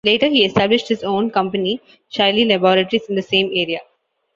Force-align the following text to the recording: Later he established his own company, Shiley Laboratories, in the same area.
Later 0.03 0.29
he 0.29 0.43
established 0.43 0.87
his 0.87 1.03
own 1.03 1.29
company, 1.29 1.79
Shiley 2.11 2.43
Laboratories, 2.49 3.05
in 3.07 3.13
the 3.13 3.21
same 3.21 3.51
area. 3.53 3.81